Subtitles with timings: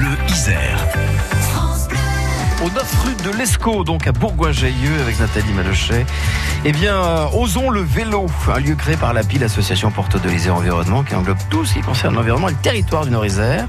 [0.00, 0.86] Bleu Isère.
[2.64, 6.06] Au 9 rue de l'Escaut, donc à Bourgoin-Jailleux, avec Nathalie Malochet.
[6.64, 10.56] Eh bien, euh, osons le vélo, un lieu créé par l'API, l'association Porte de l'Isère
[10.56, 13.66] Environnement, qui englobe tout ce qui concerne l'environnement et le territoire du Nord-Isère,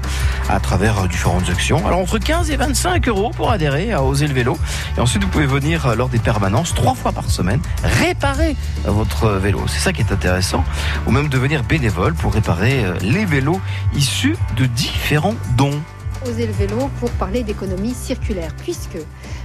[0.48, 1.86] à travers euh, différentes actions.
[1.86, 4.58] Alors, entre 15 et 25 euros pour adhérer à Oser le vélo.
[4.96, 8.56] Et ensuite, vous pouvez venir euh, lors des permanences, trois fois par semaine, réparer
[8.86, 9.60] votre vélo.
[9.66, 10.64] C'est ça qui est intéressant.
[11.06, 13.60] Ou même devenir bénévole pour réparer les vélos
[13.94, 15.82] issus de différents dons.
[16.28, 18.96] Oser le vélo pour parler d'économie circulaire, puisque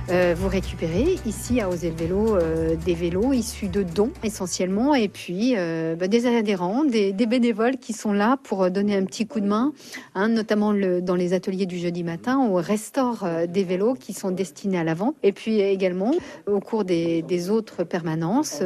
[0.09, 4.93] euh, vous récupérez ici à Oser le vélo euh, des vélos issus de dons essentiellement,
[4.93, 9.05] et puis euh, bah, des adhérents, des, des bénévoles qui sont là pour donner un
[9.05, 9.73] petit coup de main,
[10.13, 14.29] hein, notamment le- dans les ateliers du jeudi matin, on restaure des vélos qui sont
[14.29, 16.11] destinés à la vente, et puis également
[16.45, 18.61] au cours des, des autres permanences,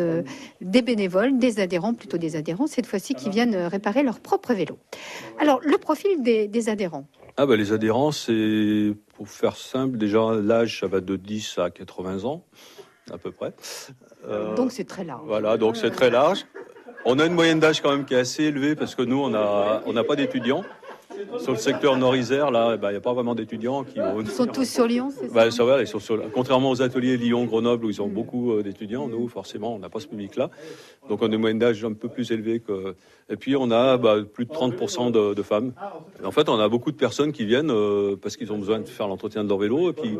[0.60, 4.78] des bénévoles, des adhérents, plutôt des adhérents cette fois-ci, qui viennent réparer leur propre vélo.
[5.40, 7.08] Alors le profil des, des adhérents.
[7.44, 11.72] Ah bah, les adhérents, c'est pour faire simple, déjà l'âge ça va de 10 à
[11.72, 12.46] 80 ans
[13.12, 13.56] à peu près.
[14.28, 15.24] Euh, Donc c'est très large.
[15.26, 16.46] voilà, donc c'est très large.
[17.04, 19.34] On a une moyenne d'âge quand même qui est assez élevée parce que nous on
[19.34, 20.64] a on n'a pas d'étudiants.
[21.40, 24.00] Sur le secteur Nord-Isère, là, bah, il n'y a pas vraiment d'étudiants qui.
[24.20, 26.82] Ils sont tous sur Lyon, c'est ça Bah, ça va, ils sont sur- contrairement aux
[26.82, 30.08] ateliers Lyon, Grenoble où ils ont beaucoup euh, d'étudiants, nous forcément on n'a pas ce
[30.08, 30.50] public-là.
[31.10, 32.96] Donc on a une moyenne d'âge un peu plus élevée que.
[33.30, 35.74] Et puis on a bah, plus de 30% de, de femmes.
[36.22, 38.80] Et en fait, on a beaucoup de personnes qui viennent euh, parce qu'ils ont besoin
[38.80, 39.90] de faire l'entretien de leur vélo.
[39.90, 40.18] Et puis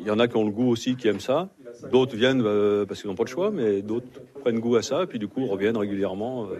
[0.00, 1.48] il y en a qui ont le goût aussi, qui aiment ça.
[1.90, 4.06] D'autres viennent euh, parce qu'ils n'ont pas le choix, mais d'autres
[4.42, 5.02] prennent goût à ça.
[5.02, 6.44] Et puis du coup reviennent régulièrement.
[6.44, 6.56] euh.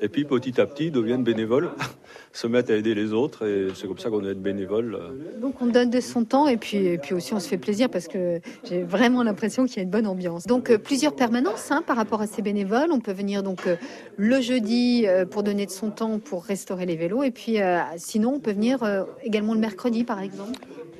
[0.00, 1.70] et puis petit à petit deviennent bénévoles,
[2.32, 3.46] se mettent à aider les autres.
[3.46, 4.94] Et c'est comme ça qu'on est bénévole.
[4.94, 5.40] euh.
[5.40, 7.88] Donc on donne de son temps et puis, et puis aussi on se fait plaisir
[7.90, 10.46] parce que j'ai vraiment l'impression qu'il y a une bonne ambiance.
[10.46, 12.90] Donc euh, plusieurs permanences hein, par rapport à ces bénévoles.
[12.92, 13.68] On peut venir donc
[14.16, 17.58] le jeudi pour donner de son temps pour restaurer les vélos et puis
[17.96, 18.78] sinon on peut venir
[19.22, 20.58] également le mercredi par exemple.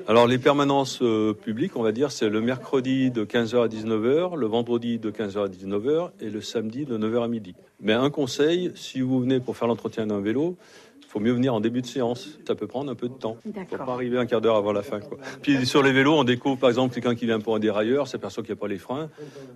[0.09, 4.37] Alors les permanences euh, publiques, on va dire, c'est le mercredi de 15h à 19h,
[4.37, 7.55] le vendredi de 15h à 19h et le samedi de 9h à midi.
[7.81, 10.57] Mais un conseil, si vous venez pour faire l'entretien d'un vélo,
[11.01, 12.39] il faut mieux venir en début de séance.
[12.47, 13.37] Ça peut prendre un peu de temps.
[13.47, 14.99] Il faut pas arriver un quart d'heure avant la fin.
[15.01, 15.19] Quoi.
[15.43, 18.43] Puis sur les vélos, on découvre par exemple quelqu'un qui vient pour un dérailleur, s'aperçoit
[18.43, 19.09] qu'il n'y a pas les freins.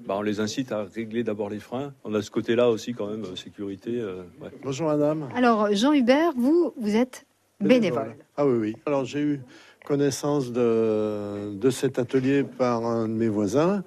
[0.07, 1.93] Bah, on les incite à régler d'abord les freins.
[2.05, 3.99] On a ce côté-là aussi quand même, euh, sécurité.
[4.01, 4.51] euh, ouais.
[4.63, 5.29] Bonjour madame.
[5.35, 7.27] Alors Jean Hubert, vous vous êtes
[7.61, 8.17] bénévole.
[8.37, 8.77] Ah oui, oui.
[8.87, 9.41] Alors j'ai eu
[9.87, 13.85] connaissance de, de cet atelier par un de mes voisins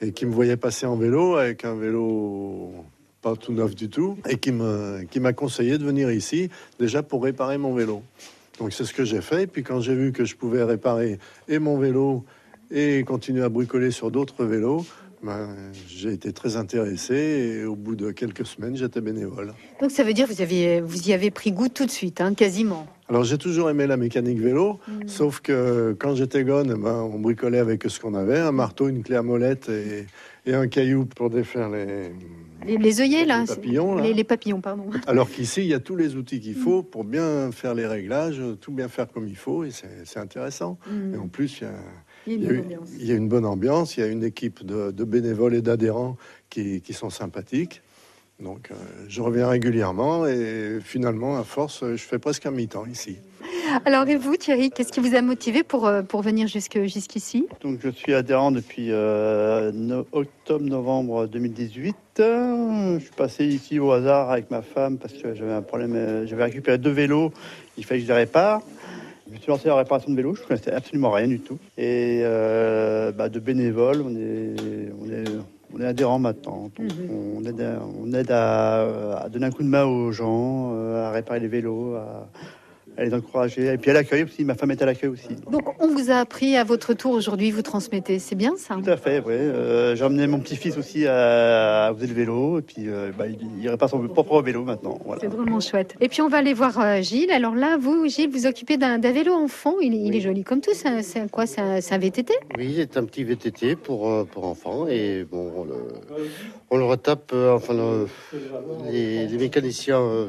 [0.00, 2.72] et qui me voyait passer en vélo avec un vélo
[3.20, 6.48] pas tout neuf du tout et qui me qui m'a conseillé de venir ici
[6.80, 8.02] déjà pour réparer mon vélo.
[8.58, 9.42] Donc c'est ce que j'ai fait.
[9.42, 11.18] Et puis quand j'ai vu que je pouvais réparer
[11.48, 12.24] et mon vélo
[12.70, 14.86] et continuer à bricoler sur d'autres vélos,
[15.22, 15.54] ben,
[15.88, 19.54] j'ai été très intéressé et au bout de quelques semaines j'étais bénévole.
[19.80, 22.20] Donc ça veut dire que vous, aviez, vous y avez pris goût tout de suite,
[22.20, 22.86] hein, quasiment.
[23.08, 27.58] Alors j'ai toujours aimé la mécanique vélo, sauf que quand j'étais gone, ben, on bricolait
[27.58, 30.06] avec ce qu'on avait, un marteau, une clé à molette et,
[30.46, 32.10] et un caillou pour défaire les...
[32.64, 34.02] Les, les œillets là, Les papillons, là.
[34.04, 34.86] Les, les papillons, pardon.
[35.08, 38.40] Alors qu'ici, il y a tous les outils qu'il faut pour bien faire les réglages,
[38.60, 40.78] tout bien faire comme il faut, et c'est c'est intéressant.
[41.12, 41.72] Et en plus, il y a,
[42.26, 42.88] Il y a une bonne ambiance.
[42.98, 45.62] il y a une bonne ambiance, il y a une équipe de, de bénévoles et
[45.62, 46.16] d'adhérents
[46.50, 47.82] qui, qui sont sympathiques.
[48.40, 48.74] Donc euh,
[49.08, 53.18] je reviens régulièrement et finalement, à force, je fais presque un mi-temps ici.
[53.84, 57.46] Alors et vous Thierry, qu'est-ce qui vous a motivé pour, euh, pour venir jusque- jusqu'ici?
[57.62, 61.94] Donc je suis adhérent depuis euh, no- octobre-novembre 2018.
[62.20, 66.26] Euh, Je suis passé ici au hasard avec ma femme parce que j'avais un problème.
[66.26, 67.32] J'avais récupéré deux vélos,
[67.78, 68.60] il fallait que je les répare.
[69.32, 71.58] Je me suis lancé dans la réparation de vélos, je connaissais absolument rien du tout.
[71.78, 75.24] Et euh, bah, de bénévoles, on est, on est,
[75.74, 76.70] on est adhérent maintenant.
[76.76, 80.72] Donc, on aide, à, on aide à, à donner un coup de main aux gens,
[80.74, 82.28] euh, à réparer les vélos, à,
[82.96, 83.72] à les encourager.
[83.72, 85.28] Et puis à l'accueil aussi, ma femme est à l'accueil aussi.
[85.50, 88.90] Donc on vous a appris à votre tour aujourd'hui, vous transmettez, c'est bien ça Tout
[88.90, 89.32] à fait, oui.
[89.32, 93.26] Euh, J'ai emmené mon petit-fils aussi à, à poser le vélo, et puis euh, bah,
[93.26, 94.98] il, il répare son propre vélo maintenant.
[95.04, 95.20] Voilà.
[95.20, 95.94] C'est vraiment chouette.
[96.00, 97.30] Et puis on va aller voir euh, Gilles.
[97.32, 99.74] Alors là, vous, Gilles, vous occupez d'un vélo enfant.
[99.80, 100.72] Il, est- il est joli comme tout.
[100.74, 101.46] C'est quoi?
[101.46, 105.24] C'est un, c'est un VTT Oui, c'est un petit VTT pour, euh, pour enfants et
[105.30, 105.74] bon, on le,
[106.70, 108.06] on le retape, euh, enfin, le-
[108.90, 110.28] les, les mécaniciens euh,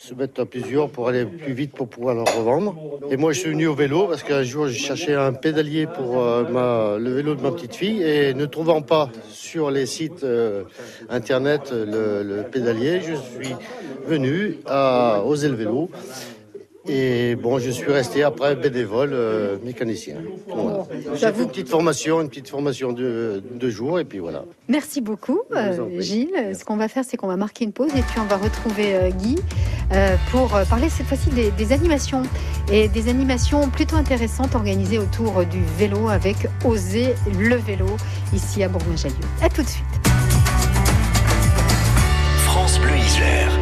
[0.00, 2.74] se mettent à plusieurs pour aller plus vite pour pouvoir le revendre.
[3.10, 6.22] Et moi, je suis venu au vélo parce qu'un jour, j'ai cherché un pédalier pour
[6.22, 10.64] euh, le vélo de ma petite fille et ne trouvant pas sur les sites euh,
[11.10, 13.54] internet le, le pédalier, je suis
[14.06, 15.90] venu à oser le vélo.
[16.92, 20.16] Et bon, je suis resté après bénévole euh, mécanicien.
[20.48, 20.84] Voilà.
[21.14, 24.44] J'ai une petite formation, une petite formation de deux jours, et puis voilà.
[24.68, 26.52] Merci beaucoup, euh, Gilles.
[26.58, 28.96] Ce qu'on va faire, c'est qu'on va marquer une pause et puis on va retrouver
[28.96, 29.36] euh, Guy
[30.30, 32.22] pour parler cette fois-ci des, animations
[32.72, 37.86] et des animations plutôt intéressantes organisées autour du vélo avec Oser le vélo
[38.32, 39.14] ici à Bourgoin-Jallieu.
[39.42, 39.84] À tout de suite.
[42.44, 43.59] France Bleu Isère.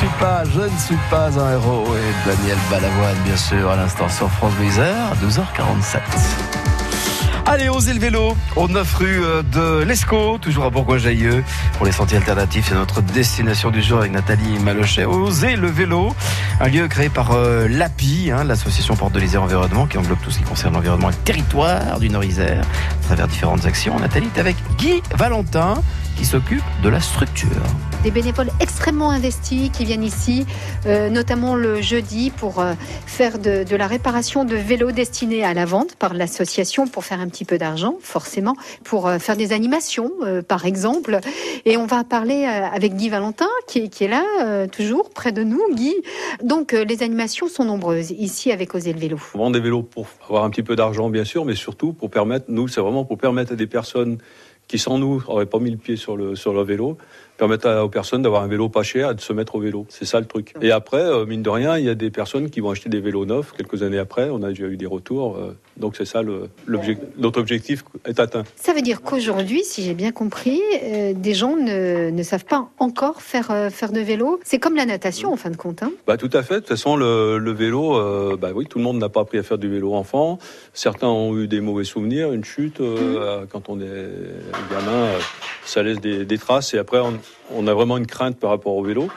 [0.00, 1.84] Suis pas, je ne suis pas un héros.
[1.94, 6.00] Et Daniel Balavoine, bien sûr, à l'instant sur France Bleu à 12h47.
[7.44, 11.44] Allez, osez le vélo, au 9 rue euh, de l'Escaut, toujours à Bourgoin-Jailleux.
[11.76, 15.04] Pour les sentiers alternatifs, c'est notre destination du jour avec Nathalie Malochet.
[15.04, 16.14] Osez le vélo,
[16.60, 20.30] un lieu créé par euh, l'API, hein, l'association Porte de l'Isère Environnement, qui englobe tout
[20.30, 23.98] ce qui concerne l'environnement et le territoire du Nord-Isère, à travers différentes actions.
[23.98, 25.82] Nathalie est avec Guy Valentin,
[26.16, 27.48] qui s'occupe de la structure.
[28.02, 30.46] Des bénévoles extrêmement investis qui viennent ici,
[30.86, 32.72] euh, notamment le jeudi, pour euh,
[33.06, 37.20] faire de, de la réparation de vélos destinés à la vente par l'association pour faire
[37.20, 41.18] un petit peu d'argent, forcément, pour euh, faire des animations, euh, par exemple.
[41.66, 45.10] Et on va parler euh, avec Guy Valentin, qui est, qui est là, euh, toujours
[45.10, 45.94] près de nous, Guy.
[46.42, 49.18] Donc, euh, les animations sont nombreuses ici avec Oser le vélo.
[49.34, 52.10] On vend des vélos pour avoir un petit peu d'argent, bien sûr, mais surtout pour
[52.10, 54.18] permettre, nous, c'est vraiment pour permettre à des personnes
[54.70, 56.96] qui, sans nous, n'auraient pas mis le pied sur le, sur le vélo,
[57.40, 59.86] permettre à- aux personnes d'avoir un vélo pas cher et de se mettre au vélo.
[59.88, 60.52] C'est ça le truc.
[60.60, 63.00] Et après, euh, mine de rien, il y a des personnes qui vont acheter des
[63.00, 64.28] vélos neufs quelques années après.
[64.28, 65.36] On a déjà eu des retours.
[65.36, 66.50] euh, donc c'est ça, le-
[67.16, 68.44] notre objectif est atteint.
[68.56, 72.68] Ça veut dire qu'aujourd'hui, si j'ai bien compris, euh, des gens ne, ne savent pas
[72.78, 74.38] encore faire, faire de vélo.
[74.44, 75.82] C'est comme la natation, en fin de compte.
[75.82, 75.92] hein.
[76.06, 76.56] Bah, tout à fait.
[76.56, 79.42] De toute façon, le, le vélo, bah oui, tout le monde n'a pas appris à
[79.42, 80.38] faire du vélo enfant.
[80.74, 84.10] Certains ont eu des mauvais souvenirs, une chute euh, quand on est
[84.70, 85.08] gamin,
[85.64, 86.74] ça laisse des, des traces.
[86.74, 87.14] Et après, on,
[87.52, 89.08] on a vraiment une crainte par rapport au vélo.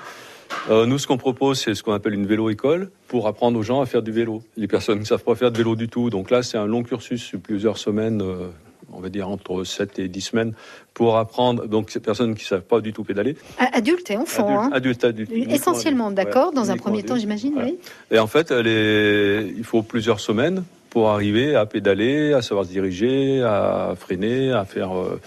[0.69, 3.81] Euh, nous, ce qu'on propose, c'est ce qu'on appelle une vélo-école pour apprendre aux gens
[3.81, 4.41] à faire du vélo.
[4.55, 6.09] Les personnes ne savent pas faire de vélo du tout.
[6.09, 8.47] Donc là, c'est un long cursus sur plusieurs semaines, euh,
[8.93, 10.53] on va dire entre 7 et 10 semaines,
[10.93, 11.65] pour apprendre.
[11.67, 13.35] Donc, ces personnes qui ne savent pas du tout pédaler.
[13.57, 14.47] A- Adultes et enfants.
[14.61, 14.69] hein.
[14.73, 15.51] Adulte, adulte, adulte.
[15.51, 17.69] Essentiellement, d'accord, dans un premier temps, j'imagine, Voilà.
[17.69, 17.77] oui.
[18.11, 23.41] Et en fait, il faut plusieurs semaines pour arriver à pédaler, à savoir se diriger,
[23.41, 25.19] à freiner, à faire euh,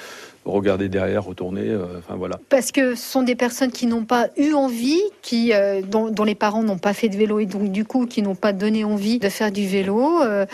[0.53, 1.69] regarder derrière, retourner.
[1.69, 2.39] euh, enfin voilà.
[2.49, 6.25] Parce que ce sont des personnes qui n'ont pas eu envie, qui, euh, dont, dont
[6.25, 8.85] les parents n'ont pas fait de vélo et donc du coup qui n'ont pas donné
[8.85, 10.23] envie de faire du vélo.
[10.23, 10.47] euh,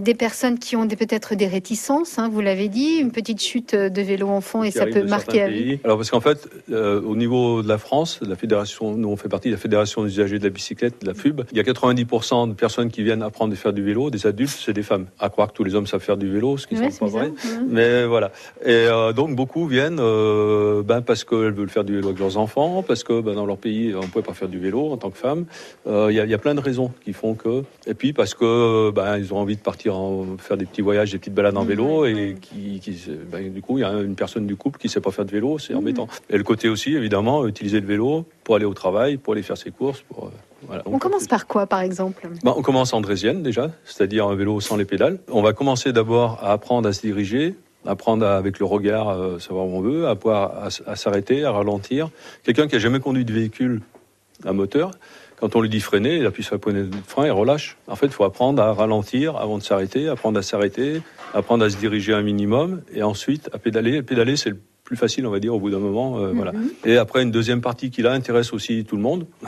[0.00, 4.02] des personnes qui ont peut-être des réticences, hein, vous l'avez dit, une petite chute de
[4.02, 5.78] vélo enfant et ça peut marquer à vie.
[5.84, 9.28] Alors parce qu'en fait, au niveau de la France, de la fédération, nous on fait
[9.28, 11.42] partie de la fédération des usagers de la bicyclette, de la FUB.
[11.52, 14.56] Il y a 90% de personnes qui viennent apprendre à faire du vélo, des adultes,
[14.64, 15.06] c'est des femmes.
[15.18, 17.06] À croire que tous les hommes savent faire du vélo, ce qui ne Ouais, pas
[17.06, 17.32] vrai.
[17.68, 18.30] Mais voilà.
[18.64, 22.82] Et euh, beaucoup viennent euh, ben, parce qu'elles veulent faire du vélo avec leurs enfants,
[22.86, 25.10] parce que ben, dans leur pays on ne pouvait pas faire du vélo en tant
[25.10, 25.44] que femme.
[25.86, 27.62] Euh, Il y, a- il y a plein de raisons qui font que.
[27.86, 31.12] Et puis parce que ben, ils ont envie de partir en- faire des petits voyages,
[31.12, 32.96] des petites balades en vélo et qui, qui
[33.30, 35.30] ben, du coup il y a une personne du couple qui sait pas faire de
[35.32, 36.08] vélo, c'est embêtant.
[36.30, 39.56] Et le côté aussi évidemment utiliser le vélo pour aller au travail, pour aller faire
[39.58, 40.02] ses courses.
[40.02, 40.28] Pour, euh.
[40.86, 42.26] On commence par quoi, par exemple?
[42.42, 45.18] Ben, on commence en draisienne déjà, c'est-à-dire un vélo sans les pédales.
[45.30, 47.54] On va commencer d'abord à apprendre à se diriger,
[47.86, 51.52] apprendre à- avec le regard, euh, savoir où on veut, à pouvoir à, s'arrêter, à
[51.52, 52.10] ralentir.
[52.44, 53.80] Quelqu'un qui a jamais conduit de véhicule
[54.44, 54.90] à moteur,
[55.36, 57.76] quand on lui dit freiner, il appuie sur la poignée de frein et relâche.
[57.88, 61.02] En fait, il faut apprendre à ralentir avant de s'arrêter, apprendre à s'arrêter,
[61.34, 64.02] apprendre à se diriger un minimum et ensuite à pédaler.
[64.02, 66.18] Pédaler, c'est le plus facile, on va dire, au bout d'un moment.
[66.18, 66.52] euh, voilà.
[66.84, 69.26] Et après, une deuxième partie qui là intéresse aussi tout le monde.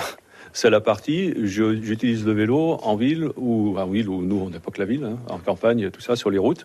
[0.53, 4.59] C'est la partie, j'utilise le vélo en ville, ou en ville, où nous, on n'est
[4.59, 6.65] pas que la ville, hein, en campagne, tout ça, sur les routes,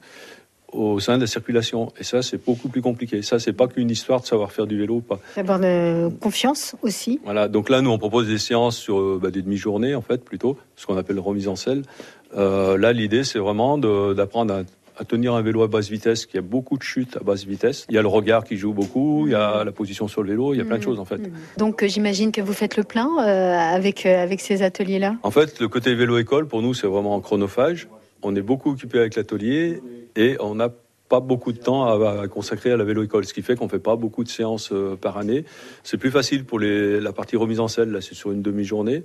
[0.72, 1.92] au sein de la circulation.
[2.00, 3.22] Et ça, c'est beaucoup plus compliqué.
[3.22, 5.20] Ça, c'est pas qu'une histoire de savoir faire du vélo ou pas.
[5.36, 7.20] D'avoir de confiance aussi.
[7.24, 10.24] Voilà, donc là, nous, on propose des séances sur euh, bah, des demi-journées, en fait,
[10.24, 11.84] plutôt, ce qu'on appelle remise en selle.
[12.38, 14.62] Euh, là, l'idée, c'est vraiment d'apprendre à,
[14.98, 17.44] à tenir un vélo à basse vitesse, qu'il y a beaucoup de chutes à basse
[17.44, 17.86] vitesse.
[17.90, 20.30] Il y a le regard qui joue beaucoup, il y a la position sur le
[20.30, 21.22] vélo, il y a plein de choses, en fait.
[21.58, 25.16] Donc euh, j'imagine que vous faites le plein euh, avec, euh, avec ces ateliers-là?
[25.24, 27.88] En fait, le côté vélo-école, pour nous, c'est vraiment chronophage.
[28.24, 29.82] On est beaucoup occupé avec l'atelier
[30.16, 30.70] et on n'a
[31.10, 33.80] pas beaucoup de temps à, à consacrer à la vélo-école, ce qui fait qu'on fait
[33.80, 35.44] pas beaucoup de séances euh, par année.
[35.84, 39.04] C'est plus facile pour les, la partie remise en selle, là c'est sur une demi-journée,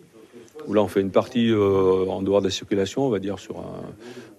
[0.68, 3.38] où là on fait une partie euh, en dehors de la circulation, on va dire
[3.38, 3.82] sur un,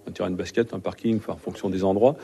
[0.08, 2.16] un terrain de basket, un parking, en fonction des endroits.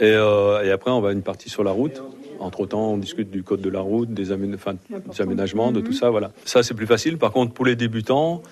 [0.00, 2.02] Et, euh, et après on va une partie sur la route.
[2.38, 4.56] Entre-temps, on discute du code de la route, des, amén-
[4.88, 6.08] des aménagements, de tout ça.
[6.08, 6.32] Voilà.
[6.46, 7.18] Ça, c'est plus facile.
[7.18, 8.42] Par contre, pour les débutants,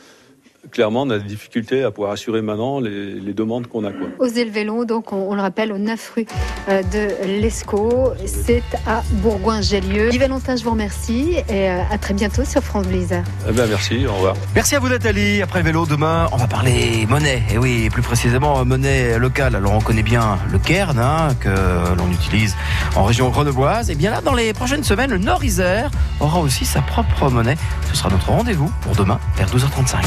[0.70, 3.92] clairement, on a des difficultés à pouvoir assurer maintenant les, les demandes qu'on a.
[3.92, 4.08] Quoi.
[4.18, 6.26] Oser le vélo, donc on, on le rappelle, au 9 rue
[6.68, 8.12] euh, de l'Escaut.
[8.26, 10.10] C'est à Bourgoin-Jallieu.
[10.10, 13.24] Guy Valentin, je vous remercie et euh, à très bientôt sur France Bleu Isère.
[13.48, 14.34] Eh ben, merci, au revoir.
[14.54, 15.42] Merci à vous Nathalie.
[15.42, 17.42] Après le vélo, demain, on va parler monnaie.
[17.52, 19.56] Et oui, plus précisément monnaie locale.
[19.56, 21.48] Alors on connaît bien le Cairn hein, que
[21.96, 22.56] l'on utilise
[22.96, 23.90] en région grenobloise.
[23.90, 27.56] Et bien là, dans les prochaines semaines, le Nord-Isère aura aussi sa propre monnaie.
[27.90, 30.02] Ce sera notre rendez-vous pour demain vers 12h35.